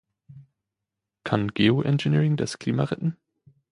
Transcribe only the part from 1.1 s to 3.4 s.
Kann Geo-Engineering das Klima retten?